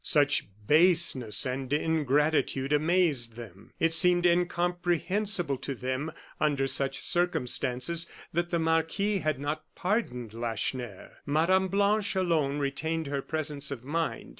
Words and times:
Such 0.03 0.47
baseness 0.65 1.45
and 1.45 1.71
ingratitude 1.71 2.73
amazed 2.73 3.35
them. 3.35 3.71
It 3.79 3.93
seemed 3.93 4.25
incomprehensible 4.25 5.57
to 5.57 5.75
them, 5.75 6.11
under 6.39 6.65
such 6.65 7.01
circumstances, 7.01 8.07
that 8.33 8.49
the 8.49 8.57
marquis 8.57 9.19
had 9.19 9.37
not 9.39 9.61
pardoned 9.75 10.33
Lacheneur. 10.33 11.19
Mme. 11.27 11.67
Blanche 11.67 12.15
alone 12.15 12.57
retained 12.57 13.05
her 13.05 13.21
presence 13.21 13.69
of 13.69 13.83
mind. 13.83 14.29